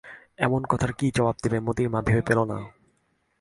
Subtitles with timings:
[0.37, 2.57] এমন কথার কী জবাব দেবে মোতির মা ভেবে পেলে না।